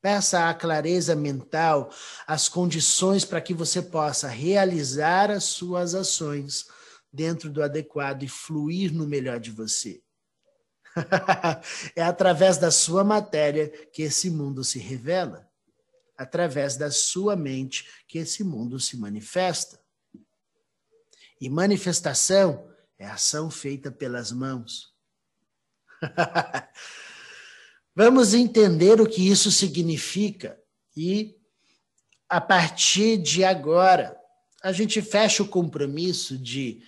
Peça 0.00 0.48
a 0.48 0.54
clareza 0.54 1.14
mental, 1.14 1.90
as 2.26 2.48
condições 2.48 3.22
para 3.22 3.40
que 3.40 3.52
você 3.52 3.82
possa 3.82 4.28
realizar 4.28 5.30
as 5.30 5.44
suas 5.44 5.94
ações 5.94 6.66
dentro 7.12 7.50
do 7.50 7.62
adequado 7.62 8.22
e 8.22 8.28
fluir 8.28 8.94
no 8.94 9.06
melhor 9.06 9.40
de 9.40 9.50
você. 9.50 10.05
é 11.94 12.02
através 12.02 12.56
da 12.58 12.70
sua 12.70 13.04
matéria 13.04 13.68
que 13.92 14.02
esse 14.02 14.30
mundo 14.30 14.64
se 14.64 14.78
revela. 14.78 15.48
através 16.18 16.78
da 16.78 16.90
sua 16.90 17.36
mente 17.36 17.86
que 18.08 18.16
esse 18.16 18.42
mundo 18.42 18.80
se 18.80 18.96
manifesta. 18.96 19.78
E 21.38 21.50
manifestação 21.50 22.72
é 22.98 23.06
ação 23.06 23.50
feita 23.50 23.90
pelas 23.90 24.32
mãos. 24.32 24.94
Vamos 27.94 28.32
entender 28.32 28.98
o 28.98 29.06
que 29.06 29.28
isso 29.28 29.50
significa 29.50 30.58
e, 30.96 31.36
a 32.28 32.40
partir 32.40 33.18
de 33.18 33.44
agora, 33.44 34.18
a 34.62 34.72
gente 34.72 35.02
fecha 35.02 35.42
o 35.42 35.48
compromisso 35.48 36.38
de, 36.38 36.82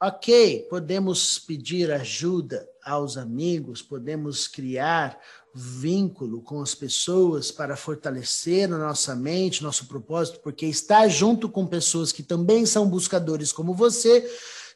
ok, 0.00 0.66
podemos 0.70 1.38
pedir 1.38 1.90
ajuda 1.92 2.66
aos 2.84 3.16
amigos, 3.16 3.80
podemos 3.80 4.48
criar 4.48 5.18
vínculo 5.54 6.40
com 6.42 6.60
as 6.60 6.74
pessoas 6.74 7.50
para 7.50 7.76
fortalecer 7.76 8.68
na 8.68 8.78
nossa 8.78 9.14
mente, 9.14 9.62
nosso 9.62 9.86
propósito, 9.86 10.40
porque 10.40 10.66
estar 10.66 11.08
junto 11.08 11.48
com 11.48 11.66
pessoas 11.66 12.10
que 12.10 12.22
também 12.22 12.66
são 12.66 12.88
buscadores 12.88 13.52
como 13.52 13.74
você 13.74 14.28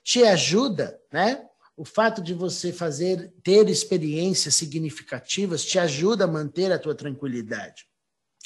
te 0.05 0.23
ajuda, 0.23 1.01
né? 1.13 1.45
O 1.77 1.85
fato 1.85 2.23
de 2.23 2.33
você 2.33 2.73
fazer 2.73 3.35
ter 3.43 3.69
experiências 3.69 4.55
significativas 4.55 5.65
te 5.65 5.79
ajuda 5.79 6.25
a 6.25 6.29
manter 6.29 6.73
a 6.73 6.79
tua 6.79 6.95
tranquilidade. 6.95 7.85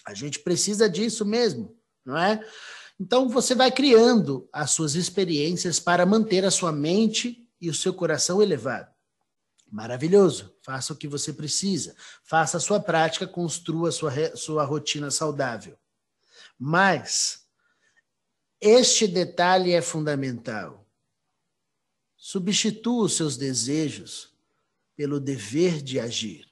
A 0.07 0.15
gente 0.15 0.41
precisa 0.41 0.89
disso 0.89 1.25
mesmo, 1.25 1.77
não 2.05 2.17
é? 2.17 2.45
Então 2.99 3.29
você 3.29 3.55
vai 3.55 3.71
criando 3.71 4.49
as 4.53 4.73
suas 4.73 4.95
experiências 4.95 5.79
para 5.79 6.05
manter 6.05 6.45
a 6.45 6.51
sua 6.51 6.73
mente 6.73 7.49
e 7.61 7.71
o 7.71 7.75
seu 7.75 7.95
coração 7.95 8.43
elevado. 8.43 8.89
Maravilhoso. 9.71 10.55
Faça 10.63 10.93
o 10.93 10.97
que 10.97 11.07
você 11.07 11.33
precisa. 11.33 11.95
Faça 12.25 12.57
a 12.57 12.61
sua 12.61 12.81
prática, 12.81 13.27
construa 13.27 13.91
a 13.91 13.93
sua, 13.93 14.37
sua 14.37 14.65
rotina 14.65 15.11
saudável. 15.11 15.79
Mas 16.59 17.47
este 18.61 19.07
detalhe 19.07 19.73
é 19.73 19.81
fundamental. 19.81 20.87
Substitua 22.17 23.05
os 23.05 23.15
seus 23.17 23.37
desejos 23.37 24.35
pelo 24.97 25.19
dever 25.19 25.81
de 25.81 25.99
agir, 25.99 26.47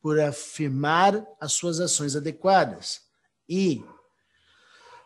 por 0.00 0.18
afirmar 0.18 1.26
as 1.38 1.52
suas 1.52 1.80
ações 1.80 2.16
adequadas 2.16 3.02
e 3.46 3.84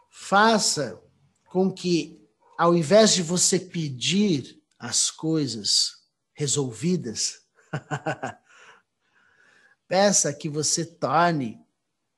faça 0.09 1.03
com 1.47 1.73
que, 1.73 2.25
ao 2.57 2.77
invés 2.77 3.15
de 3.15 3.23
você 3.23 3.59
pedir 3.59 4.63
as 4.79 5.11
coisas 5.11 6.00
resolvidas, 6.41 7.43
peça 9.87 10.33
que 10.33 10.49
você 10.49 10.87
torne 10.87 11.61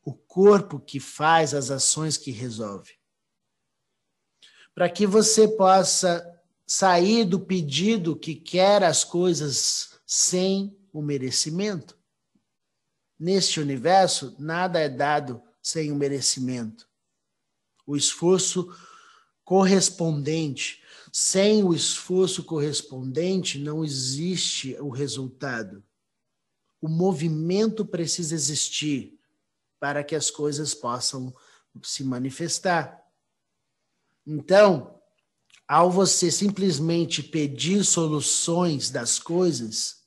o 0.04 0.14
corpo 0.14 0.78
que 0.78 1.00
faz 1.00 1.52
as 1.52 1.72
ações 1.72 2.16
que 2.16 2.30
resolve. 2.30 2.92
Para 4.72 4.88
que 4.88 5.08
você 5.08 5.48
possa 5.48 6.24
sair 6.64 7.24
do 7.24 7.40
pedido 7.40 8.14
que 8.14 8.36
quer 8.36 8.84
as 8.84 9.02
coisas 9.02 9.98
sem 10.06 10.78
o 10.92 11.02
merecimento. 11.02 11.98
Neste 13.18 13.58
universo, 13.58 14.36
nada 14.38 14.78
é 14.78 14.88
dado 14.88 15.42
sem 15.60 15.90
o 15.90 15.96
merecimento. 15.96 16.88
O 17.84 17.96
esforço 17.96 18.72
correspondente 19.44 20.81
sem 21.12 21.62
o 21.62 21.74
esforço 21.74 22.42
correspondente, 22.42 23.58
não 23.58 23.84
existe 23.84 24.74
o 24.80 24.88
resultado. 24.88 25.84
O 26.80 26.88
movimento 26.88 27.84
precisa 27.84 28.34
existir 28.34 29.20
para 29.78 30.02
que 30.02 30.16
as 30.16 30.30
coisas 30.30 30.72
possam 30.72 31.34
se 31.82 32.02
manifestar. 32.02 32.98
Então, 34.26 34.98
ao 35.68 35.90
você 35.90 36.30
simplesmente 36.30 37.22
pedir 37.22 37.84
soluções 37.84 38.88
das 38.88 39.18
coisas 39.18 40.02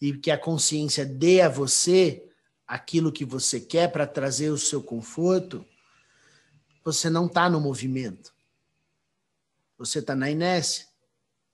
e 0.00 0.16
que 0.16 0.30
a 0.30 0.38
consciência 0.38 1.04
dê 1.04 1.42
a 1.42 1.50
você 1.50 2.24
aquilo 2.66 3.12
que 3.12 3.26
você 3.26 3.60
quer 3.60 3.92
para 3.92 4.06
trazer 4.06 4.50
o 4.50 4.58
seu 4.58 4.82
conforto, 4.82 5.66
você 6.82 7.10
não 7.10 7.26
está 7.26 7.50
no 7.50 7.60
movimento. 7.60 8.37
Você 9.78 10.00
está 10.00 10.14
na 10.14 10.30
inércia. 10.30 10.86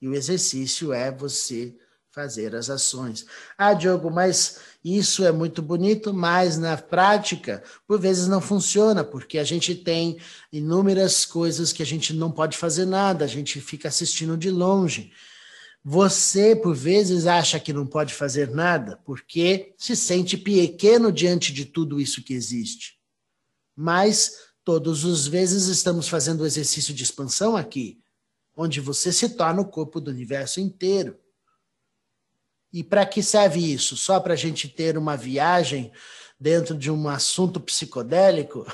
E 0.01 0.09
o 0.09 0.15
exercício 0.15 0.93
é 0.93 1.11
você 1.13 1.77
fazer 2.15 2.55
as 2.55 2.71
ações. 2.71 3.27
Ah, 3.59 3.75
Diogo, 3.75 4.09
mas 4.09 4.61
isso 4.85 5.25
é 5.25 5.33
muito 5.33 5.61
bonito, 5.61 6.15
mas 6.15 6.57
na 6.57 6.77
prática, 6.77 7.63
por 7.89 7.99
vezes 7.99 8.29
não 8.29 8.41
funciona, 8.41 9.03
porque 9.03 9.37
a 9.37 9.45
gente 9.45 9.75
tem 9.75 10.19
inúmeras 10.53 11.25
coisas 11.25 11.73
que 11.73 11.83
a 11.83 11.87
gente 11.87 12.13
não 12.13 12.31
pode 12.31 12.57
fazer 12.57 12.87
nada, 12.87 13.25
a 13.25 13.29
gente 13.29 13.61
fica 13.61 13.89
assistindo 13.89 14.37
de 14.37 14.49
longe. 14.49 15.13
Você, 15.83 16.55
por 16.55 16.75
vezes, 16.75 17.27
acha 17.27 17.59
que 17.59 17.73
não 17.73 17.87
pode 17.87 18.15
fazer 18.15 18.49
nada, 18.49 18.99
porque 19.05 19.75
se 19.77 19.97
sente 19.97 20.37
pequeno 20.37 21.11
diante 21.11 21.53
de 21.53 21.65
tudo 21.65 22.01
isso 22.01 22.23
que 22.23 22.33
existe. 22.33 22.97
Mas, 23.77 24.37
todos 24.63 25.05
os 25.05 25.27
vezes, 25.27 25.67
estamos 25.67 26.09
fazendo 26.09 26.43
o 26.43 26.47
exercício 26.47 26.95
de 26.95 27.03
expansão 27.03 27.57
aqui 27.57 28.04
onde 28.57 28.81
você 28.81 29.13
se 29.13 29.31
torna 29.31 29.61
o 29.61 29.69
corpo 29.69 30.01
do 30.01 30.11
universo 30.11 30.61
inteiro. 30.61 31.19
E 32.73 32.83
para 32.83 33.07
que 33.07 33.23
serve 33.23 33.73
isso? 33.73 33.97
Só 33.97 34.19
para 34.19 34.35
a 34.35 34.37
gente 34.37 34.69
ter 34.69 34.99
uma 34.99 35.17
viagem 35.17 35.93
dentro 36.39 36.77
de 36.77 36.91
um 36.91 37.09
assunto 37.09 37.61
psicodélico? 37.61 38.67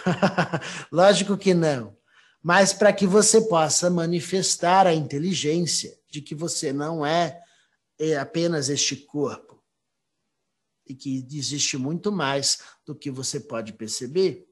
Lógico 0.90 1.36
que 1.36 1.52
não. 1.52 1.96
Mas 2.42 2.72
para 2.72 2.92
que 2.92 3.06
você 3.06 3.42
possa 3.42 3.90
manifestar 3.90 4.86
a 4.86 4.94
inteligência 4.94 5.98
de 6.08 6.22
que 6.22 6.34
você 6.34 6.72
não 6.72 7.04
é, 7.04 7.42
é 7.98 8.16
apenas 8.16 8.70
este 8.70 8.96
corpo 8.96 9.62
e 10.86 10.94
que 10.94 11.26
existe 11.32 11.76
muito 11.76 12.10
mais 12.10 12.60
do 12.84 12.94
que 12.94 13.10
você 13.10 13.38
pode 13.38 13.74
perceber. 13.74 14.48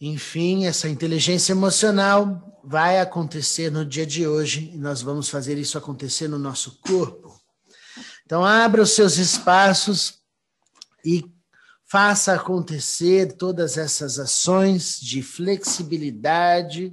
Enfim, 0.00 0.66
essa 0.66 0.88
inteligência 0.88 1.52
emocional 1.52 2.55
vai 2.68 2.98
acontecer 2.98 3.70
no 3.70 3.86
dia 3.86 4.04
de 4.04 4.26
hoje 4.26 4.72
e 4.74 4.76
nós 4.76 5.00
vamos 5.00 5.28
fazer 5.28 5.56
isso 5.56 5.78
acontecer 5.78 6.26
no 6.26 6.36
nosso 6.36 6.80
corpo. 6.80 7.40
Então, 8.24 8.44
abra 8.44 8.82
os 8.82 8.90
seus 8.90 9.18
espaços 9.18 10.20
e 11.04 11.24
faça 11.84 12.34
acontecer 12.34 13.36
todas 13.36 13.78
essas 13.78 14.18
ações 14.18 14.98
de 15.00 15.22
flexibilidade, 15.22 16.92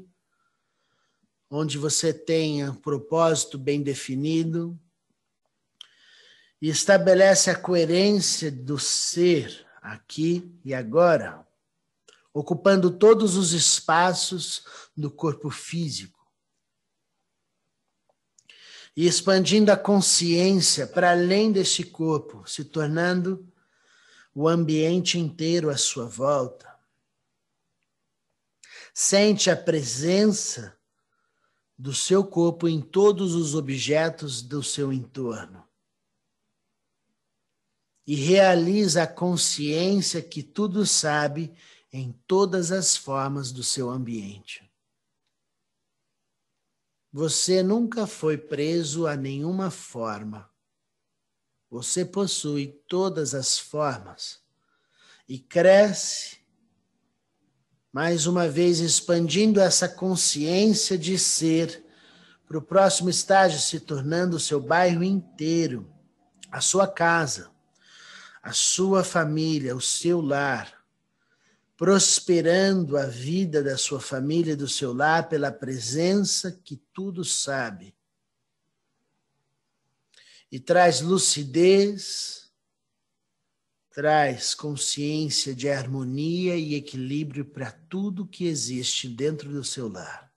onde 1.49 1.79
você 1.79 2.13
tenha 2.13 2.69
um 2.69 2.75
propósito 2.75 3.57
bem 3.57 3.81
definido 3.81 4.79
e 6.61 6.69
estabelece 6.69 7.49
a 7.49 7.55
coerência 7.55 8.51
do 8.51 8.77
ser 8.77 9.65
aqui 9.81 10.55
e 10.63 10.71
agora 10.71 11.43
ocupando 12.33 12.89
todos 12.89 13.35
os 13.35 13.53
espaços 13.53 14.65
do 14.97 15.11
corpo 15.11 15.49
físico. 15.51 16.19
E 18.95 19.05
expandindo 19.05 19.71
a 19.71 19.77
consciência 19.77 20.87
para 20.87 21.11
além 21.11 21.51
deste 21.51 21.83
corpo, 21.83 22.47
se 22.47 22.65
tornando 22.65 23.47
o 24.33 24.47
ambiente 24.47 25.19
inteiro 25.19 25.69
à 25.69 25.77
sua 25.77 26.05
volta. 26.05 26.73
Sente 28.93 29.49
a 29.49 29.57
presença 29.57 30.77
do 31.77 31.93
seu 31.93 32.23
corpo 32.23 32.67
em 32.67 32.81
todos 32.81 33.33
os 33.33 33.55
objetos 33.55 34.41
do 34.41 34.61
seu 34.63 34.93
entorno. 34.93 35.67
E 38.05 38.15
realiza 38.15 39.03
a 39.03 39.07
consciência 39.07 40.21
que 40.21 40.43
tudo 40.43 40.85
sabe 40.85 41.53
em 41.93 42.11
todas 42.25 42.71
as 42.71 42.97
formas 42.97 43.51
do 43.51 43.61
seu 43.63 43.87
ambiente. 43.91 44.67
Você 47.11 47.61
nunca 47.61 48.07
foi 48.07 48.35
preso 48.35 49.05
a 49.05 49.15
nenhuma 49.15 49.69
forma. 49.69 50.49
Você 51.69 52.03
possui 52.03 52.81
todas 52.87 53.35
as 53.35 53.59
formas 53.59 54.41
e 55.29 55.37
cresce, 55.37 56.37
mais 57.91 58.25
uma 58.25 58.47
vez 58.49 58.79
expandindo 58.79 59.59
essa 59.59 59.87
consciência 59.87 60.97
de 60.97 61.19
ser 61.19 61.85
para 62.47 62.57
o 62.57 62.61
próximo 62.61 63.11
estágio, 63.11 63.59
se 63.59 63.79
tornando 63.79 64.37
o 64.37 64.39
seu 64.39 64.59
bairro 64.59 65.03
inteiro, 65.03 65.93
a 66.51 66.59
sua 66.59 66.87
casa, 66.87 67.51
a 68.41 68.51
sua 68.51 69.03
família, 69.03 69.75
o 69.75 69.81
seu 69.81 70.19
lar 70.19 70.72
prosperando 71.75 72.97
a 72.97 73.05
vida 73.05 73.63
da 73.63 73.77
sua 73.77 73.99
família 73.99 74.53
e 74.53 74.57
do 74.57 74.67
seu 74.67 74.93
lar 74.93 75.27
pela 75.27 75.51
presença 75.51 76.51
que 76.51 76.77
tudo 76.93 77.23
sabe. 77.25 77.95
E 80.51 80.59
traz 80.59 81.01
lucidez 81.01 82.43
traz 83.93 84.55
consciência 84.55 85.53
de 85.53 85.69
harmonia 85.69 86.57
e 86.57 86.73
equilíbrio 86.73 87.45
para 87.45 87.71
tudo 87.71 88.25
que 88.25 88.47
existe 88.47 89.07
dentro 89.07 89.51
do 89.51 89.63
seu 89.63 89.87
lar. 89.87 90.33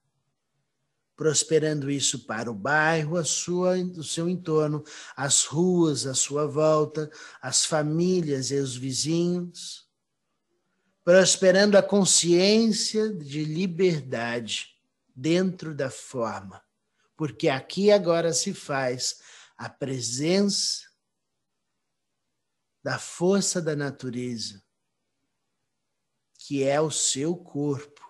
Prosperando 1.17 1.91
isso 1.91 2.27
para 2.27 2.51
o 2.51 2.55
bairro, 2.55 3.17
a 3.17 3.25
sua, 3.25 3.79
o 3.79 4.05
seu 4.05 4.29
entorno, 4.29 4.85
as 5.17 5.45
ruas 5.45 6.07
à 6.07 6.13
sua 6.13 6.47
volta, 6.47 7.11
as 7.41 7.65
famílias 7.65 8.51
e 8.51 8.57
os 8.57 8.77
vizinhos. 8.77 9.86
Prosperando 11.07 11.79
a 11.79 11.83
consciência 11.85 13.13
de 13.13 13.45
liberdade 13.45 14.77
dentro 15.15 15.73
da 15.73 15.89
forma, 15.89 16.61
porque 17.17 17.49
aqui 17.49 17.93
agora 17.93 18.33
se 18.33 18.53
faz 18.53 19.21
a 19.57 19.69
presença 19.69 20.83
da 22.83 22.99
força 22.99 23.63
da 23.63 23.77
natureza, 23.77 24.61
que 26.41 26.65
é 26.65 26.81
o 26.81 26.91
seu 26.91 27.37
corpo, 27.37 28.05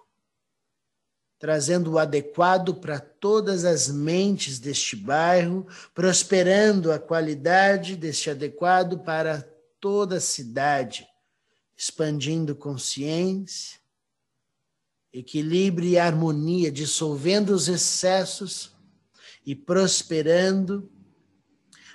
trazendo 1.38 1.92
o 1.92 1.98
adequado 1.98 2.76
para 2.76 2.98
todas 2.98 3.66
as 3.66 3.88
mentes 3.88 4.58
deste 4.58 4.96
bairro, 4.96 5.66
prosperando 5.92 6.90
a 6.90 6.98
qualidade 6.98 7.94
deste 7.94 8.30
adequado 8.30 9.00
para 9.00 9.42
toda 9.78 10.16
a 10.16 10.20
cidade, 10.20 11.06
expandindo 11.76 12.54
consciência, 12.54 13.78
equilíbrio 15.12 15.90
e 15.90 15.98
harmonia, 15.98 16.72
dissolvendo 16.72 17.50
os 17.50 17.68
excessos 17.68 18.74
e 19.44 19.54
prosperando 19.54 20.90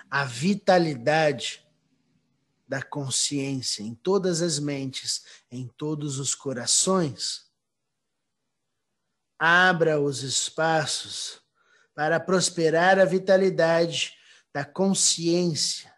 a 0.09 0.23
vitalidade 0.25 1.65
da 2.67 2.81
consciência 2.81 3.83
em 3.83 3.93
todas 3.93 4.41
as 4.41 4.59
mentes, 4.59 5.23
em 5.51 5.67
todos 5.67 6.19
os 6.19 6.33
corações. 6.33 7.49
Abra 9.37 9.99
os 9.99 10.23
espaços 10.23 11.41
para 11.93 12.19
prosperar 12.19 12.99
a 12.99 13.05
vitalidade 13.05 14.15
da 14.53 14.63
consciência 14.63 15.90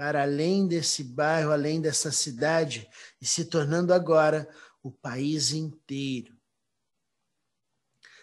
para 0.00 0.22
além 0.22 0.66
desse 0.66 1.04
bairro, 1.04 1.52
além 1.52 1.78
dessa 1.78 2.10
cidade 2.10 2.88
e 3.20 3.26
se 3.26 3.44
tornando 3.44 3.92
agora 3.92 4.48
o 4.82 4.90
país 4.90 5.52
inteiro. 5.52 6.34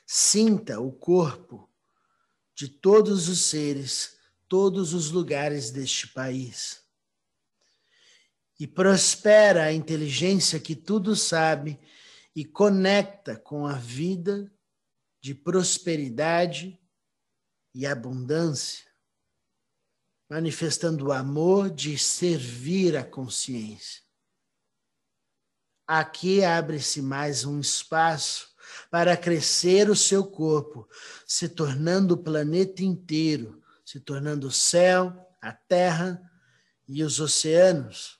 Sinta 0.04 0.80
o 0.80 0.92
corpo 0.92 1.72
de 2.56 2.68
todos 2.68 3.30
os 3.30 3.42
seres, 3.42 4.18
todos 4.48 4.96
os 4.96 5.12
lugares 5.12 5.70
deste 5.70 6.08
país 6.08 6.84
e 8.60 8.66
prospera 8.66 9.66
a 9.66 9.72
inteligência 9.72 10.60
que 10.60 10.76
tudo 10.76 11.16
sabe 11.16 11.80
e 12.36 12.44
conecta 12.44 13.36
com 13.36 13.68
a 13.68 13.74
vida 13.74 14.52
de 15.22 15.36
prosperidade 15.36 16.82
e 17.72 17.86
abundância, 17.86 18.90
manifestando 20.30 21.08
o 21.08 21.12
amor 21.12 21.70
de 21.70 21.98
servir 21.98 22.98
a 22.98 23.04
consciência. 23.04 24.02
Aqui 25.86 26.44
abre-se 26.44 27.02
mais 27.02 27.46
um 27.46 27.60
espaço 27.60 28.50
para 28.92 29.16
crescer 29.16 29.90
o 29.90 29.96
seu 29.96 30.26
corpo, 30.26 30.88
se 31.26 31.48
tornando 31.48 32.16
o 32.16 32.24
planeta 32.24 32.84
inteiro, 32.84 33.64
se 33.86 34.00
tornando 34.00 34.48
o 34.48 34.52
céu, 34.52 35.14
a 35.42 35.54
terra 35.54 36.22
e 36.88 37.04
os 37.04 37.20
oceanos 37.20 38.18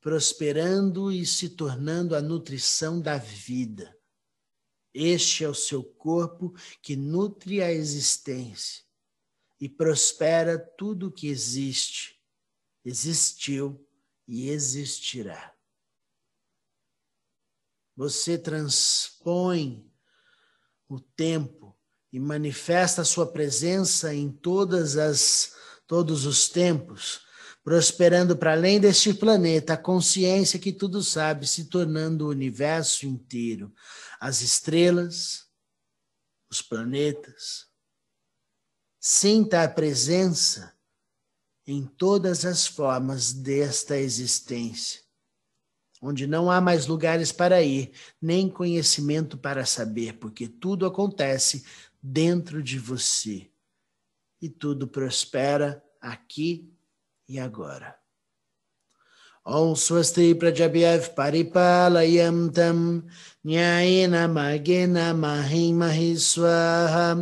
prosperando 0.00 1.10
e 1.10 1.26
se 1.26 1.50
tornando 1.50 2.14
a 2.14 2.22
nutrição 2.22 3.00
da 3.00 3.18
vida. 3.18 3.94
Este 4.94 5.44
é 5.44 5.48
o 5.48 5.54
seu 5.54 5.84
corpo 5.84 6.54
que 6.80 6.96
nutre 6.96 7.62
a 7.62 7.70
existência 7.70 8.87
e 9.60 9.68
prospera 9.68 10.58
tudo 10.58 11.10
que 11.10 11.28
existe, 11.28 12.20
existiu 12.84 13.84
e 14.26 14.50
existirá. 14.50 15.54
Você 17.96 18.38
transpõe 18.38 19.90
o 20.88 21.00
tempo 21.00 21.76
e 22.12 22.20
manifesta 22.20 23.02
a 23.02 23.04
sua 23.04 23.30
presença 23.30 24.14
em 24.14 24.30
todas 24.30 24.96
as 24.96 25.56
todos 25.86 26.26
os 26.26 26.48
tempos 26.48 27.26
prosperando 27.68 28.34
para 28.34 28.52
além 28.52 28.80
deste 28.80 29.12
planeta, 29.12 29.74
a 29.74 29.76
consciência 29.76 30.58
que 30.58 30.72
tudo 30.72 31.02
sabe, 31.02 31.46
se 31.46 31.66
tornando 31.66 32.24
o 32.24 32.30
universo 32.30 33.04
inteiro, 33.04 33.70
as 34.18 34.40
estrelas, 34.40 35.44
os 36.50 36.62
planetas. 36.62 37.67
Sinta 39.00 39.62
a 39.62 39.68
presença 39.68 40.76
em 41.66 41.84
todas 41.84 42.44
as 42.44 42.66
formas 42.66 43.32
desta 43.32 43.96
existência, 43.96 45.02
onde 46.00 46.26
não 46.26 46.50
há 46.50 46.60
mais 46.60 46.86
lugares 46.86 47.30
para 47.30 47.62
ir, 47.62 47.92
nem 48.20 48.48
conhecimento 48.48 49.36
para 49.36 49.66
saber, 49.66 50.14
porque 50.14 50.48
tudo 50.48 50.86
acontece 50.86 51.64
dentro 52.02 52.62
de 52.62 52.78
você 52.78 53.50
e 54.40 54.48
tudo 54.48 54.88
prospera 54.88 55.84
aqui 56.00 56.72
e 57.28 57.38
agora. 57.38 57.97
ॐ 59.48 59.74
स्वस्ति 59.78 60.32
प्रजभ्यः 60.40 61.06
परिपालयं 61.16 62.48
तं 62.56 62.78
न्यायेन 63.46 64.14
मगेन 64.32 64.96
महि 65.20 65.72
महि 65.72 66.14
स्वाहा 66.20 67.12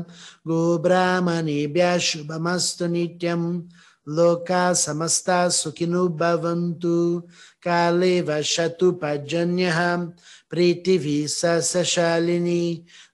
गोब्राह्मणेभ्यः 0.49 1.97
शुभमस्तु 2.09 2.87
नित्यं 2.95 3.43
लोका 4.17 4.73
समस्ता 4.83 5.39
सुखिनो 5.59 6.07
भवन्तु 6.19 6.99
काले 7.63 8.21
वसतु 8.29 8.91
पर्जन्यः 9.03 9.81
पृथिवी 10.51 11.17
सशालिनी 11.29 12.63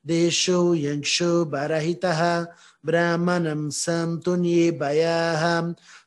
देशो 0.06 0.58
यक्षो 0.74 1.32
बरहितः 1.52 2.22
ब्राह्मणं 2.86 3.68
सन्तु 3.70 4.36
ये 4.44 4.70
भयाः 4.80 5.44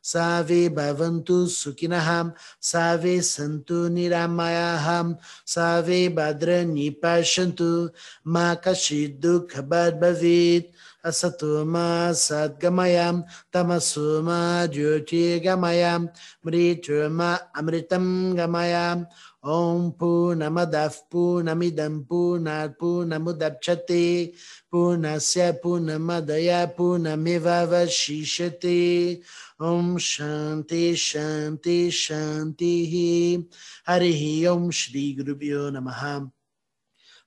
Save 0.06 0.70
Bhavantu 0.70 1.50
Sukinaham, 1.50 2.30
Save 2.60 3.18
Santu 3.26 3.90
Niramayaham, 3.90 5.18
Save 5.44 6.14
Badra 6.14 6.62
Nipashantu, 6.62 7.90
Makashidu 8.24 9.50
Kabad 9.50 9.98
Bhavit, 9.98 10.70
Asatuma 11.04 12.14
Sadgamayam, 12.14 13.24
Tamasuma 13.52 14.70
Jyoti 14.70 15.42
Gamayam, 15.42 16.08
Mrituma 16.46 17.40
Amritam 17.56 18.32
Gamayam, 18.36 19.08
Om 19.46 19.92
Purnamadav 19.92 21.06
Purnamidam 21.08 22.02
Purnat 22.04 22.76
Purnamudapchati 22.76 24.34
Purnasya 24.66 25.62
Purnamadaya 25.62 26.66
Purnamivava 26.74 27.86
Shishati 27.86 29.22
Om 29.58 29.96
Shanti 29.98 30.94
Shanti 30.94 31.90
Shanti 31.90 33.48
Hari 33.86 34.46
Om 34.46 34.70
Shri 34.70 35.14
Guru 35.14 35.70
Namaha. 35.70 36.30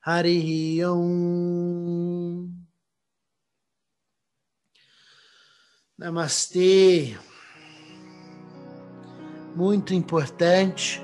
Hari 0.06 0.86
Om. 0.86 2.54
Namastê. 5.98 7.18
Muito 9.56 9.96
importante 9.96 11.02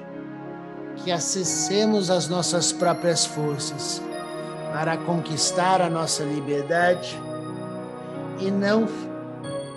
que 1.03 1.11
acessemos 1.11 2.11
as 2.11 2.29
nossas 2.29 2.71
próprias 2.71 3.25
forças 3.25 3.99
para 4.71 4.95
conquistar 4.95 5.81
a 5.81 5.89
nossa 5.89 6.23
liberdade 6.23 7.19
e 8.39 8.51
não 8.51 8.85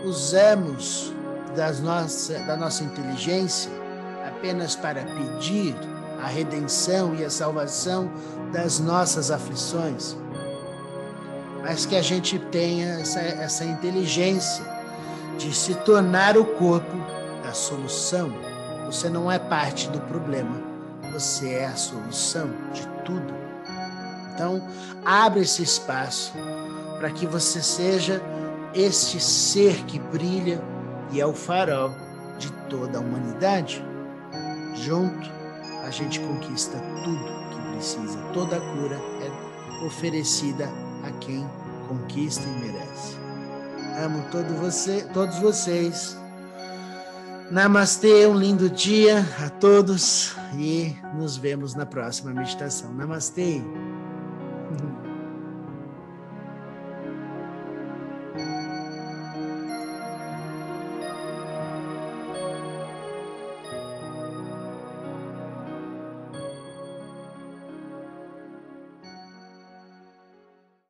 usamos 0.05 1.17
das 1.55 1.81
nossa, 1.81 2.39
da 2.41 2.57
nossa 2.57 2.85
inteligência 2.85 3.71
apenas 4.27 4.77
para 4.77 5.03
pedir 5.03 5.75
a 6.23 6.27
redenção 6.27 7.15
e 7.15 7.25
a 7.25 7.31
salvação 7.31 8.11
das 8.53 8.79
nossas 8.79 9.31
aflições, 9.31 10.17
mas 11.63 11.87
que 11.87 11.97
a 11.97 12.03
gente 12.03 12.39
tenha 12.39 13.01
essa, 13.01 13.21
essa 13.21 13.65
inteligência 13.65 14.65
de 15.39 15.55
se 15.55 15.75
tornar 15.77 16.37
o 16.37 16.45
corpo 16.45 16.97
da 17.43 17.53
solução. 17.53 18.33
Você 18.87 19.09
não 19.09 19.31
é 19.31 19.39
parte 19.39 19.89
do 19.91 20.01
problema, 20.03 20.57
você 21.13 21.51
é 21.51 21.67
a 21.67 21.77
solução 21.77 22.51
de 22.73 22.87
tudo. 23.05 23.35
Então, 24.35 24.63
abre 25.05 25.41
esse 25.41 25.63
espaço 25.63 26.33
para 26.99 27.11
que 27.11 27.27
você 27.27 27.63
seja 27.63 28.23
este 28.75 29.21
ser 29.21 29.85
que 29.85 29.99
brilha 29.99 30.61
e 31.11 31.21
é 31.21 31.27
o 31.27 31.33
farol 31.33 31.95
de 32.39 32.51
toda 32.69 32.99
a 32.99 33.01
humanidade. 33.01 33.85
junto, 34.75 35.31
a 35.85 35.91
gente 35.91 36.21
conquista 36.21 36.79
tudo 37.03 37.25
que 37.51 37.71
precisa. 37.73 38.19
Toda 38.33 38.57
a 38.57 38.61
cura 38.61 38.97
é 39.23 39.85
oferecida 39.87 40.69
a 41.05 41.11
quem 41.19 41.49
conquista 41.89 42.47
e 42.47 42.61
merece. 42.61 43.17
Amo 44.05 44.25
todo 44.31 44.55
você, 44.61 45.03
todos 45.13 45.39
vocês. 45.39 46.17
Namastê, 47.51 48.27
um 48.27 48.39
lindo 48.39 48.69
dia 48.69 49.25
a 49.45 49.49
todos 49.49 50.37
e 50.55 50.95
nos 51.15 51.37
vemos 51.37 51.75
na 51.75 51.87
próxima 51.87 52.33
meditação. 52.33 52.93
Namastê. 52.93 53.63